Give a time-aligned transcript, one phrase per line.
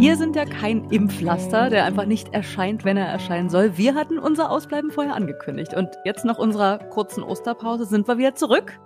[0.00, 3.76] Wir sind ja kein Impflaster, der einfach nicht erscheint, wenn er erscheinen soll.
[3.76, 5.74] Wir hatten unser Ausbleiben vorher angekündigt.
[5.74, 8.78] Und jetzt nach unserer kurzen Osterpause sind wir wieder zurück.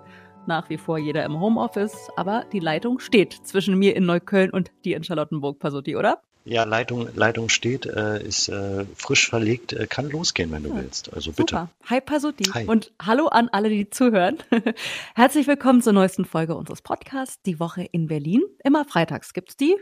[0.47, 4.70] Nach wie vor jeder im Homeoffice, aber die Leitung steht zwischen mir in Neukölln und
[4.87, 6.23] dir in Charlottenburg, Pasuti, oder?
[6.45, 10.77] Ja, Leitung, Leitung steht, äh, ist äh, frisch verlegt, äh, kann losgehen, wenn du ja.
[10.77, 11.13] willst.
[11.13, 11.55] Also bitte.
[11.55, 11.71] Super.
[11.89, 12.67] Hi Pasuti Hi.
[12.67, 14.39] und hallo an alle, die zuhören.
[15.15, 18.43] Herzlich willkommen zur neuesten Folge unseres Podcasts, die Woche in Berlin.
[18.65, 19.77] Immer freitags gibt's die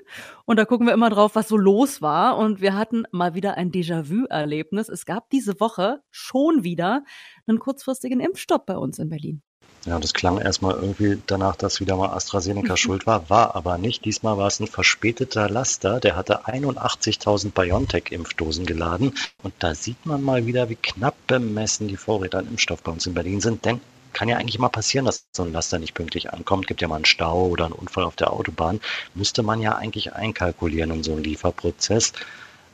[0.44, 3.56] und da gucken wir immer drauf, was so los war und wir hatten mal wieder
[3.56, 4.90] ein Déjà-vu-Erlebnis.
[4.90, 7.04] Es gab diese Woche schon wieder
[7.46, 9.42] einen kurzfristigen Impfstopp bei uns in Berlin.
[9.86, 14.04] Ja, das klang erstmal irgendwie danach, dass wieder mal AstraZeneca schuld war, war aber nicht.
[14.04, 19.14] Diesmal war es ein verspäteter Laster, der hatte 81.000 BioNTech-Impfdosen geladen.
[19.42, 23.06] Und da sieht man mal wieder, wie knapp bemessen die Vorräte an Impfstoff bei uns
[23.06, 23.64] in Berlin sind.
[23.64, 23.80] Denn
[24.12, 26.66] kann ja eigentlich mal passieren, dass so ein Laster nicht pünktlich ankommt.
[26.66, 28.80] Gibt ja mal einen Stau oder einen Unfall auf der Autobahn.
[29.14, 32.12] Müsste man ja eigentlich einkalkulieren in so einen Lieferprozess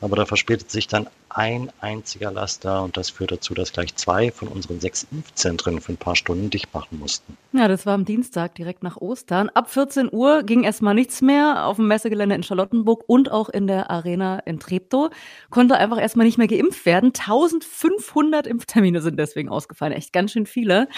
[0.00, 4.30] aber da verspätet sich dann ein einziger Laster und das führt dazu, dass gleich zwei
[4.30, 7.36] von unseren sechs Impfzentren für ein paar Stunden dicht machen mussten.
[7.52, 9.50] Ja, das war am Dienstag direkt nach Ostern.
[9.50, 13.66] Ab 14 Uhr ging erstmal nichts mehr auf dem Messegelände in Charlottenburg und auch in
[13.66, 15.10] der Arena in Treptow.
[15.50, 17.08] Konnte einfach erstmal nicht mehr geimpft werden.
[17.08, 19.92] 1500 Impftermine sind deswegen ausgefallen.
[19.92, 20.88] Echt ganz schön viele.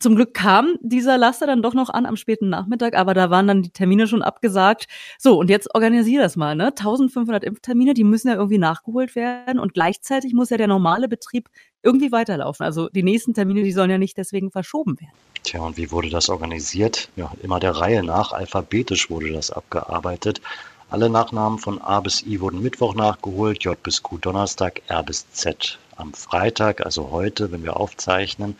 [0.00, 3.46] Zum Glück kam dieser Laster dann doch noch an am späten Nachmittag, aber da waren
[3.46, 4.86] dann die Termine schon abgesagt.
[5.18, 6.68] So, und jetzt organisier das mal, ne?
[6.68, 11.50] 1500 Impftermine, die müssen ja irgendwie nachgeholt werden und gleichzeitig muss ja der normale Betrieb
[11.82, 12.64] irgendwie weiterlaufen.
[12.64, 15.12] Also die nächsten Termine, die sollen ja nicht deswegen verschoben werden.
[15.42, 17.10] Tja, und wie wurde das organisiert?
[17.16, 18.32] Ja, immer der Reihe nach.
[18.32, 20.40] Alphabetisch wurde das abgearbeitet.
[20.88, 25.30] Alle Nachnamen von A bis I wurden Mittwoch nachgeholt, J bis Q Donnerstag, R bis
[25.30, 28.56] Z am Freitag, also heute, wenn wir aufzeichnen.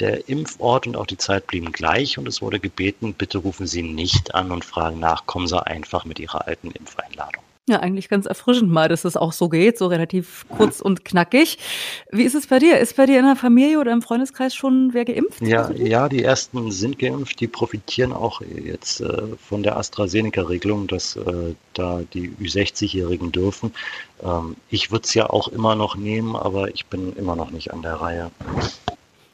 [0.00, 3.82] Der Impfort und auch die Zeit blieben gleich und es wurde gebeten, bitte rufen Sie
[3.82, 7.45] nicht an und fragen nach, kommen Sie einfach mit Ihrer alten Impfeinladung.
[7.68, 11.58] Ja, eigentlich ganz erfrischend mal, dass es auch so geht, so relativ kurz und knackig.
[12.12, 12.78] Wie ist es bei dir?
[12.78, 15.42] Ist bei dir in der Familie oder im Freundeskreis schon wer geimpft?
[15.42, 17.40] Ja, ja, die ersten sind geimpft.
[17.40, 23.72] Die profitieren auch jetzt äh, von der AstraZeneca-Regelung, dass äh, da die Ü60-Jährigen dürfen.
[24.22, 27.72] Ähm, ich würde es ja auch immer noch nehmen, aber ich bin immer noch nicht
[27.72, 28.30] an der Reihe.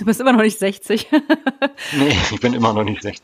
[0.02, 1.08] Du bist immer noch nicht 60.
[1.96, 3.22] nee, ich bin immer noch nicht 60.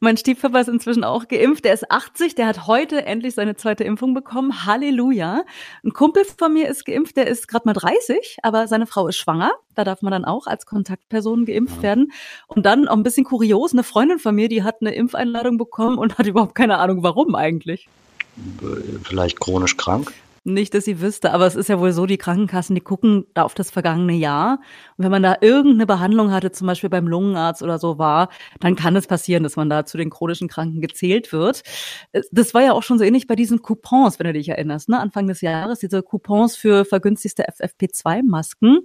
[0.00, 1.64] Mein Stiefpapa ist inzwischen auch geimpft.
[1.64, 2.34] Der ist 80.
[2.34, 4.66] Der hat heute endlich seine zweite Impfung bekommen.
[4.66, 5.44] Halleluja.
[5.84, 7.16] Ein Kumpel von mir ist geimpft.
[7.16, 9.52] Der ist gerade mal 30, aber seine Frau ist schwanger.
[9.76, 12.10] Da darf man dann auch als Kontaktperson geimpft werden.
[12.48, 13.72] Und dann auch ein bisschen kurios.
[13.72, 17.36] Eine Freundin von mir, die hat eine Impfeinladung bekommen und hat überhaupt keine Ahnung, warum
[17.36, 17.88] eigentlich.
[19.04, 20.12] Vielleicht chronisch krank?
[20.48, 23.42] Nicht, dass sie wüsste, aber es ist ja wohl so, die Krankenkassen, die gucken da
[23.42, 24.60] auf das vergangene Jahr.
[24.96, 28.74] Und wenn man da irgendeine Behandlung hatte, zum Beispiel beim Lungenarzt oder so war, dann
[28.74, 31.62] kann es passieren, dass man da zu den chronischen Kranken gezählt wird.
[32.32, 34.98] Das war ja auch schon so ähnlich bei diesen Coupons, wenn du dich erinnerst, ne?
[34.98, 38.78] Anfang des Jahres, diese Coupons für vergünstigste FFP2-Masken.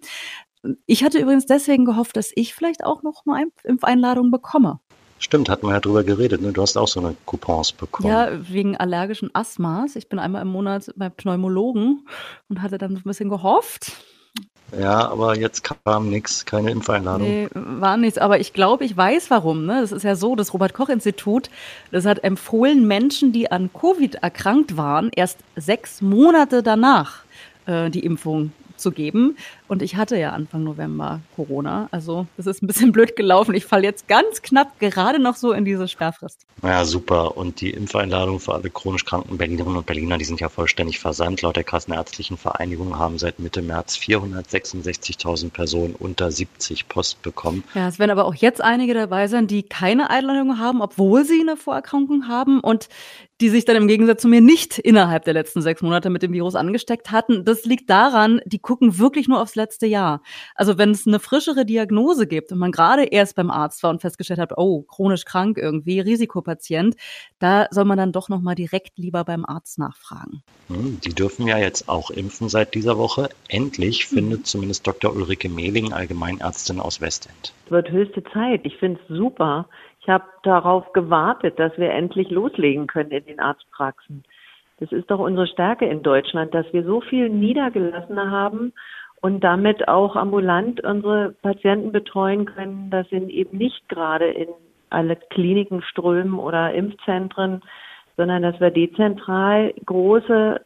[0.86, 4.80] Ich hatte übrigens deswegen gehofft, dass ich vielleicht auch noch eine Impfeinladung bekomme.
[5.24, 6.42] Stimmt, hatten wir ja drüber geredet.
[6.42, 6.52] Ne?
[6.52, 8.10] Du hast auch so eine Coupons bekommen.
[8.10, 9.96] Ja, wegen allergischen Asthmas.
[9.96, 12.06] Ich bin einmal im Monat beim Pneumologen
[12.50, 13.94] und hatte dann ein bisschen gehofft.
[14.78, 17.26] Ja, aber jetzt kam nichts, keine Impfeinladung.
[17.26, 18.18] Nee, war nichts.
[18.18, 19.66] Aber ich glaube, ich weiß warum.
[19.66, 19.80] Ne?
[19.80, 21.50] Das ist ja so, das Robert-Koch-Institut,
[21.92, 27.24] das hat empfohlen, Menschen, die an Covid erkrankt waren, erst sechs Monate danach
[27.66, 28.52] äh, die Impfung
[28.84, 29.36] zu geben.
[29.68, 31.88] Und ich hatte ja Anfang November Corona.
[31.90, 33.56] Also das ist ein bisschen blöd gelaufen.
[33.56, 36.46] Ich falle jetzt ganz knapp gerade noch so in diese Sperrfrist.
[36.62, 37.36] Ja, super.
[37.36, 41.42] Und die Impfeinladung für alle chronisch kranken Berlinerinnen und Berliner, die sind ja vollständig versandt.
[41.42, 47.64] Laut der Kassenärztlichen Vereinigung haben seit Mitte März 466.000 Personen unter 70 Post bekommen.
[47.74, 51.42] Ja, es werden aber auch jetzt einige dabei sein, die keine Einladung haben, obwohl sie
[51.42, 52.90] eine Vorerkrankung haben und
[53.44, 56.32] die sich dann im Gegensatz zu mir nicht innerhalb der letzten sechs Monate mit dem
[56.32, 57.44] Virus angesteckt hatten.
[57.44, 60.22] Das liegt daran, die gucken wirklich nur aufs letzte Jahr.
[60.56, 64.00] Also wenn es eine frischere Diagnose gibt und man gerade erst beim Arzt war und
[64.00, 66.96] festgestellt hat, oh, chronisch krank irgendwie, Risikopatient,
[67.40, 70.42] da soll man dann doch nochmal direkt lieber beim Arzt nachfragen.
[70.70, 73.28] Hm, die dürfen ja jetzt auch impfen seit dieser Woche.
[73.50, 74.20] Endlich hm.
[74.20, 75.14] findet zumindest Dr.
[75.14, 77.52] Ulrike Mehling, Allgemeinärztin aus Westend.
[77.66, 78.62] Es wird höchste Zeit.
[78.64, 79.68] Ich finde es super,
[80.04, 84.24] ich habe darauf gewartet, dass wir endlich loslegen können in den Arztpraxen.
[84.80, 88.74] Das ist doch unsere Stärke in Deutschland, dass wir so viel Niedergelassene haben
[89.22, 92.90] und damit auch ambulant unsere Patienten betreuen können.
[92.90, 94.50] Das sind eben nicht gerade in
[94.90, 97.62] alle Kliniken strömen oder Impfzentren,
[98.18, 100.60] sondern dass wir dezentral große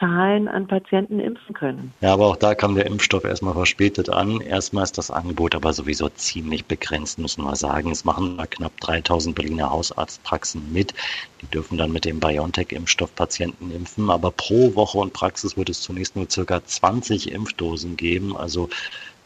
[0.00, 1.92] Zahlen an Patienten impfen können.
[2.00, 4.40] Ja, aber auch da kam der Impfstoff erstmal verspätet an.
[4.40, 7.90] Erstmal ist das Angebot aber sowieso ziemlich begrenzt, müssen wir sagen.
[7.90, 10.94] Es machen da knapp 3000 Berliner Hausarztpraxen mit.
[11.42, 14.08] Die dürfen dann mit dem BioNTech-Impfstoff Patienten impfen.
[14.10, 18.34] Aber pro Woche und Praxis wird es zunächst nur circa 20 Impfdosen geben.
[18.36, 18.70] Also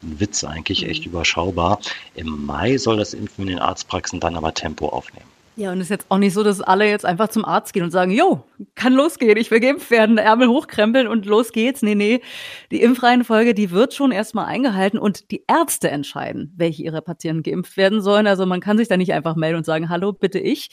[0.02, 1.12] ein Witz eigentlich, echt mhm.
[1.12, 1.78] überschaubar.
[2.16, 5.33] Im Mai soll das Impfen in den Arztpraxen dann aber Tempo aufnehmen.
[5.56, 7.84] Ja, und es ist jetzt auch nicht so, dass alle jetzt einfach zum Arzt gehen
[7.84, 8.42] und sagen, jo,
[8.74, 11.80] kann losgehen, ich will geimpft werden, Ärmel hochkrempeln und los geht's.
[11.80, 12.22] Nee, nee,
[12.72, 17.76] die Impfreihenfolge, die wird schon erstmal eingehalten und die Ärzte entscheiden, welche ihrer Patienten geimpft
[17.76, 18.26] werden sollen.
[18.26, 20.70] Also man kann sich da nicht einfach melden und sagen, hallo, bitte ich.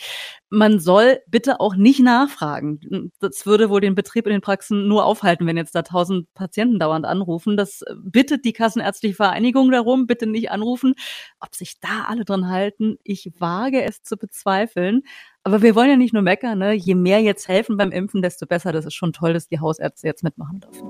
[0.50, 3.12] Man soll bitte auch nicht nachfragen.
[3.20, 6.80] Das würde wohl den Betrieb in den Praxen nur aufhalten, wenn jetzt da tausend Patienten
[6.80, 7.56] dauernd anrufen.
[7.56, 10.96] Das bittet die Kassenärztliche Vereinigung darum, bitte nicht anrufen.
[11.40, 15.04] Ob sich da alle dran halten, ich wage es zu bezweifeln verzweifeln.
[15.44, 16.74] Aber wir wollen ja nicht nur meckern, ne?
[16.74, 18.72] je mehr jetzt helfen beim Impfen, desto besser.
[18.72, 20.88] Das ist schon toll, dass die Hausärzte jetzt mitmachen dürfen.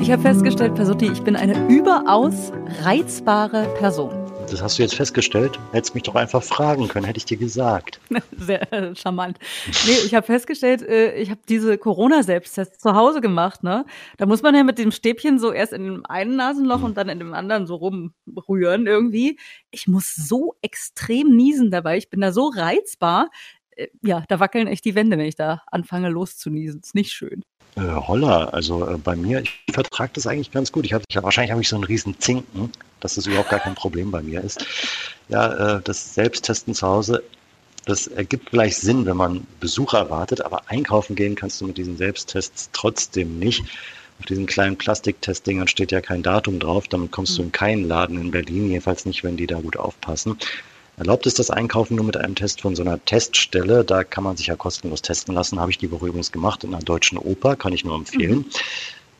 [0.00, 2.52] Ich habe festgestellt, Pasutti, ich bin eine überaus
[2.82, 4.21] reizbare Person
[4.52, 5.58] das hast du jetzt festgestellt.
[5.72, 8.00] Hättest mich doch einfach fragen können, hätte ich dir gesagt.
[8.36, 9.38] Sehr äh, charmant.
[9.86, 13.62] Nee, ich habe festgestellt, äh, ich habe diese Corona-Selbsttests zu Hause gemacht.
[13.62, 13.86] Ne?
[14.18, 16.84] Da muss man ja mit dem Stäbchen so erst in dem einen Nasenloch mhm.
[16.84, 19.38] und dann in dem anderen so rumrühren irgendwie.
[19.70, 21.96] Ich muss so extrem niesen dabei.
[21.96, 23.30] Ich bin da so reizbar.
[23.76, 26.80] Äh, ja, da wackeln echt die Wände, wenn ich da anfange loszuniesen.
[26.80, 27.42] Ist nicht schön.
[27.76, 30.84] Äh, Holla, also äh, bei mir, ich vertrage das eigentlich ganz gut.
[30.84, 32.70] Ich hab, ich wahrscheinlich habe ich so einen riesen Zinken,
[33.00, 34.64] dass das überhaupt gar kein Problem bei mir ist.
[35.28, 37.22] Ja, äh, das Selbsttesten zu Hause,
[37.86, 41.96] das ergibt vielleicht Sinn, wenn man Besucher erwartet, aber einkaufen gehen kannst du mit diesen
[41.96, 43.64] Selbsttests trotzdem nicht.
[44.18, 47.46] Auf diesen kleinen Plastiktestdingern steht ja kein Datum drauf, damit kommst du hm.
[47.46, 50.36] in keinen Laden in Berlin, jedenfalls nicht, wenn die da gut aufpassen.
[50.96, 53.84] Erlaubt ist das Einkaufen nur mit einem Test von so einer Teststelle.
[53.84, 55.58] Da kann man sich ja kostenlos testen lassen.
[55.58, 58.38] Habe ich die Woche übrigens gemacht in einer deutschen Oper, kann ich nur empfehlen.
[58.38, 58.50] Mhm.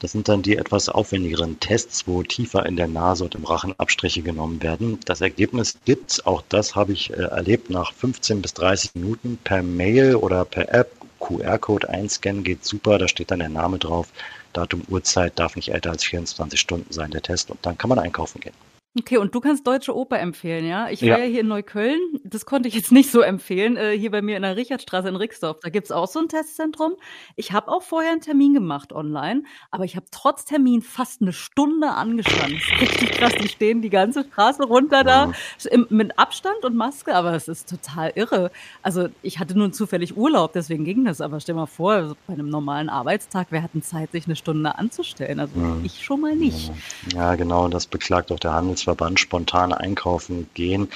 [0.03, 3.73] Das sind dann die etwas aufwendigeren Tests, wo tiefer in der Nase und im Rachen
[3.79, 4.99] Abstriche genommen werden.
[5.05, 9.63] Das Ergebnis gibt's, auch das habe ich äh, erlebt, nach 15 bis 30 Minuten per
[9.63, 10.91] Mail oder per App.
[11.21, 14.09] QR-Code einscannen geht super, da steht dann der Name drauf.
[14.53, 17.53] Datum, Uhrzeit darf nicht älter als 24 Stunden sein, der Test.
[17.53, 18.55] Und dann kann man einkaufen gehen.
[18.99, 20.91] Okay, und du kannst Deutsche Oper empfehlen, ja?
[20.91, 21.19] Ich war ja.
[21.19, 22.00] ja hier in Neukölln,
[22.34, 25.17] das konnte ich jetzt nicht so empfehlen, äh, hier bei mir in der Richardstraße in
[25.17, 25.61] Rixdorf.
[25.61, 26.94] Da gibt's auch so ein Testzentrum.
[27.37, 31.32] Ich habe auch vorher einen Termin gemacht online, aber ich habe trotz Termin fast eine
[31.32, 32.61] Stunde angestanden.
[32.81, 35.32] richtig krass, die stehen die ganze Straße runter da
[35.70, 38.50] im, mit Abstand und Maske, aber es ist total irre.
[38.82, 42.35] Also ich hatte nun zufällig Urlaub, deswegen ging das, aber stell mal vor, also bei
[42.35, 45.40] einem normalen Arbeitstag, wer hat denn Zeit, sich eine Stunde anzustellen?
[45.40, 45.85] Also mhm.
[45.85, 46.73] ich schon mal nicht.
[47.14, 50.88] Ja, genau, das beklagt auch der Handels Handelsverband spontan einkaufen gehen,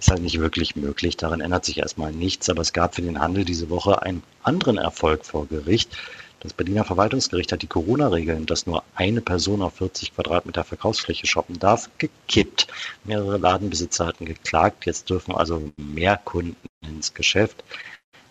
[0.00, 1.16] ist halt nicht wirklich möglich.
[1.16, 2.48] Daran ändert sich erstmal nichts.
[2.48, 5.96] Aber es gab für den Handel diese Woche einen anderen Erfolg vor Gericht.
[6.40, 11.58] Das Berliner Verwaltungsgericht hat die Corona-Regeln, dass nur eine Person auf 40 Quadratmeter Verkaufsfläche shoppen
[11.58, 12.66] darf, gekippt.
[13.04, 14.86] Mehrere Ladenbesitzer hatten geklagt.
[14.86, 17.62] Jetzt dürfen also mehr Kunden ins Geschäft.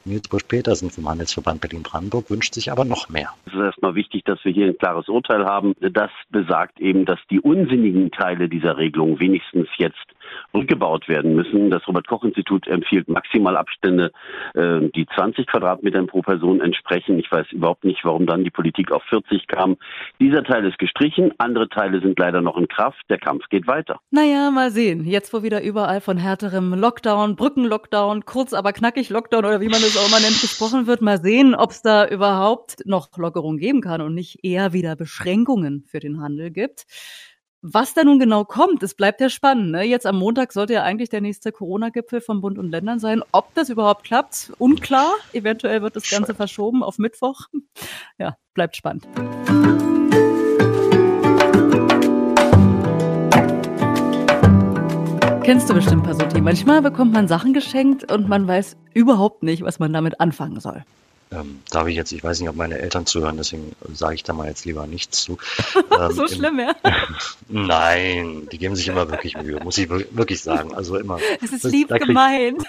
[0.06, 3.30] Nils Busch-Petersen vom Handelsverband Berlin-Brandenburg wünscht sich aber noch mehr.
[3.46, 5.76] Es ist erstmal wichtig, dass wir hier ein klares Urteil haben.
[5.80, 10.08] Das besagt eben, dass die unsinnigen Teile dieser Regelung wenigstens jetzt
[10.54, 11.70] rückgebaut werden müssen.
[11.70, 14.12] Das Robert-Koch-Institut empfiehlt Maximalabstände,
[14.54, 17.20] äh, die 20 Quadratmetern pro Person entsprechen.
[17.20, 19.78] Ich weiß überhaupt nicht, warum dann die Politik auf 40 kam.
[20.20, 23.02] Dieser Teil ist gestrichen, andere Teile sind leider noch in Kraft.
[23.10, 24.00] Der Kampf geht weiter.
[24.12, 25.06] Naja, mal sehen.
[25.06, 29.82] Jetzt, wo wieder überall von härterem Lockdown, Brückenlockdown, kurz aber knackig Lockdown oder wie man
[29.82, 33.82] es auch immer nennt, gesprochen wird, mal sehen, ob es da überhaupt noch Lockerung geben
[33.82, 36.86] kann und nicht eher wieder Beschränkungen für den Handel gibt.
[37.62, 39.72] Was da nun genau kommt, es bleibt ja spannend.
[39.72, 39.84] Ne?
[39.84, 43.22] Jetzt am Montag sollte ja eigentlich der nächste Corona-Gipfel von Bund und Ländern sein.
[43.34, 45.12] Ob das überhaupt klappt, unklar.
[45.34, 47.48] Eventuell wird das Ganze verschoben auf Mittwoch.
[48.18, 49.06] Ja, bleibt spannend.
[55.44, 56.40] Kennst du bestimmt, Pasuti.
[56.40, 60.86] Manchmal bekommt man Sachen geschenkt und man weiß überhaupt nicht, was man damit anfangen soll.
[61.32, 64.34] Ähm, darf ich jetzt, ich weiß nicht, ob meine Eltern zuhören, deswegen sage ich da
[64.34, 65.38] mal jetzt lieber nichts zu.
[66.00, 66.76] Ähm, so schlimm, ja?
[67.50, 70.74] Nein, die geben sich immer wirklich Mühe, muss ich wirklich sagen.
[70.74, 71.20] Also immer.
[71.44, 72.64] Es ist lieb gemeint.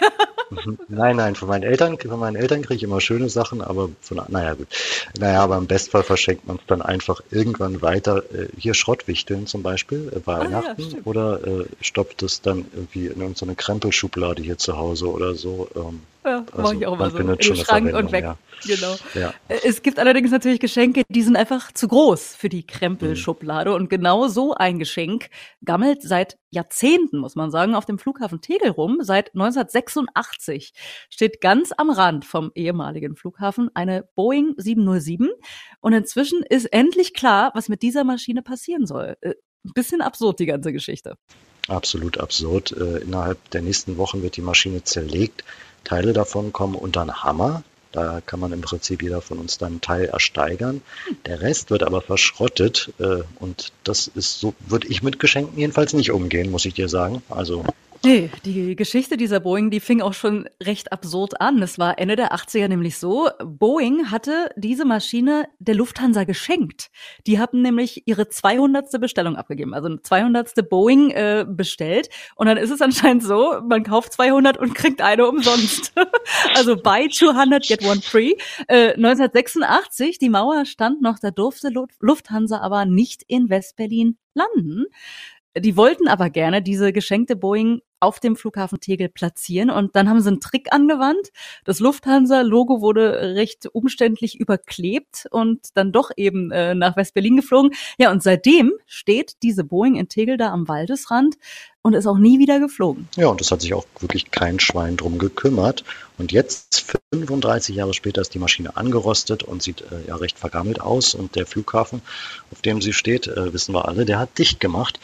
[0.88, 4.21] nein, nein, von meinen Eltern, von meinen Eltern kriege ich immer schöne Sachen, aber von,
[4.29, 4.69] naja, gut.
[5.19, 8.23] Naja, aber im Bestfall verschenkt man es dann einfach irgendwann weiter.
[8.33, 13.07] Äh, hier Schrottwichteln zum Beispiel, äh, Weihnachten, ah, ja, oder äh, stoppt es dann irgendwie
[13.07, 15.69] in irgendeine Krempelschublade hier zu Hause oder so.
[15.76, 17.19] Ähm, Ja, also, mache ich auch mal so.
[17.19, 18.25] In den Schrank und weg.
[18.25, 18.39] Ja.
[18.67, 18.95] Genau.
[19.15, 19.33] Ja.
[19.49, 23.71] Äh, es gibt allerdings natürlich Geschenke, die sind einfach zu groß für die Krempelschublade.
[23.71, 23.77] Mhm.
[23.77, 25.31] Und genau so ein Geschenk
[25.65, 28.99] gammelt seit Jahrzehnten, muss man sagen, auf dem Flughafen Tegel rum.
[29.00, 30.73] Seit 1986
[31.09, 35.31] steht ganz am Rand vom ehemaligen Flughafen eine Boeing 707.
[35.81, 39.17] Und inzwischen ist endlich klar, was mit dieser Maschine passieren soll.
[39.23, 39.35] Ein äh,
[39.75, 41.17] bisschen absurd, die ganze Geschichte.
[41.69, 42.73] Absolut absurd.
[42.73, 45.45] Äh, innerhalb der nächsten Wochen wird die Maschine zerlegt.
[45.85, 47.63] Teile davon kommen unter einen Hammer.
[47.93, 50.81] Da kann man im Prinzip jeder von uns dann einen Teil ersteigern.
[51.27, 55.93] Der Rest wird aber verschrottet äh, und das ist so, würde ich mit Geschenken jedenfalls
[55.93, 57.23] nicht umgehen, muss ich dir sagen.
[57.29, 57.65] Also
[58.02, 61.61] Nee, die Geschichte dieser Boeing, die fing auch schon recht absurd an.
[61.62, 66.90] Es war Ende der 80er nämlich so, Boeing hatte diese Maschine der Lufthansa geschenkt.
[67.26, 68.99] Die hatten nämlich ihre 200.
[68.99, 70.71] Bestellung abgegeben, also eine 200.
[70.71, 72.09] Boeing äh, bestellt.
[72.37, 75.92] Und dann ist es anscheinend so, man kauft 200 und kriegt eine umsonst.
[76.54, 78.33] also buy 200, get one free.
[78.66, 84.87] Äh, 1986, die Mauer stand noch, da durfte Lufthansa aber nicht in Westberlin landen.
[85.57, 89.69] Die wollten aber gerne diese geschenkte Boeing auf dem Flughafen Tegel platzieren.
[89.71, 91.30] Und dann haben sie einen Trick angewandt.
[91.64, 97.73] Das Lufthansa-Logo wurde recht umständlich überklebt und dann doch eben äh, nach West-Berlin geflogen.
[97.99, 101.37] Ja, und seitdem steht diese Boeing in Tegel da am Waldesrand
[101.83, 103.09] und ist auch nie wieder geflogen.
[103.16, 105.85] Ja, und es hat sich auch wirklich kein Schwein drum gekümmert.
[106.16, 110.80] Und jetzt, 35 Jahre später, ist die Maschine angerostet und sieht äh, ja recht vergammelt
[110.80, 111.14] aus.
[111.14, 112.02] Und der Flughafen,
[112.50, 115.00] auf dem sie steht, äh, wissen wir alle, der hat dicht gemacht.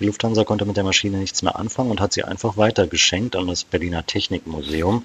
[0.00, 3.46] Die Lufthansa konnte mit der Maschine nichts mehr anfangen und hat sie einfach weitergeschenkt an
[3.46, 5.04] das Berliner Technikmuseum.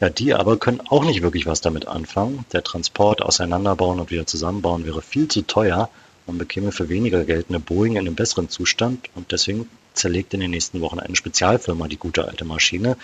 [0.00, 2.44] Ja, die aber können auch nicht wirklich was damit anfangen.
[2.52, 5.90] Der Transport, Auseinanderbauen und wieder zusammenbauen wäre viel zu teuer.
[6.26, 10.40] Man bekäme für weniger Geld eine Boeing in einem besseren Zustand und deswegen zerlegt in
[10.40, 12.96] den nächsten Wochen eine Spezialfirma die gute alte Maschine.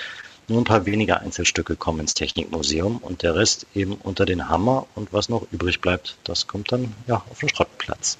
[0.49, 4.87] Nur ein paar weniger Einzelstücke kommen ins Technikmuseum und der Rest eben unter den Hammer
[4.94, 8.18] und was noch übrig bleibt, das kommt dann ja auf den Schrottplatz.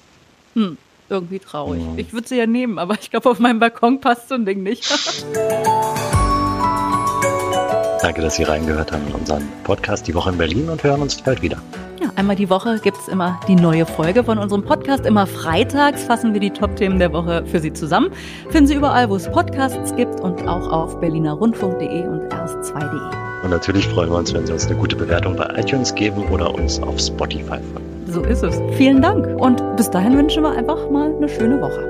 [0.53, 0.77] Hm
[1.09, 1.81] irgendwie traurig.
[1.81, 1.93] Ja.
[1.97, 4.63] Ich würde sie ja nehmen, aber ich glaube, auf meinem Balkon passt so ein Ding
[4.63, 4.89] nicht.
[8.01, 11.21] Danke, dass Sie reingehört haben in unseren Podcast Die Woche in Berlin und hören uns
[11.21, 11.61] bald wieder.
[12.01, 15.05] Ja, einmal die Woche gibt es immer die neue Folge von unserem Podcast.
[15.05, 18.09] Immer freitags fassen wir die Top-Themen der Woche für Sie zusammen.
[18.49, 23.43] Finden Sie überall, wo es Podcasts gibt und auch auf berlinerrundfunk.de und erst2.de.
[23.43, 26.53] Und natürlich freuen wir uns, wenn Sie uns eine gute Bewertung bei iTunes geben oder
[26.55, 27.88] uns auf Spotify folgen.
[28.11, 28.59] So ist es.
[28.75, 31.88] Vielen Dank und bis dahin wünschen wir einfach mal eine schöne Woche.